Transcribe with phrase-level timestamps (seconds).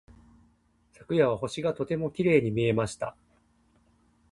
[0.93, 3.15] 昨夜は星がとてもきれいに見えました。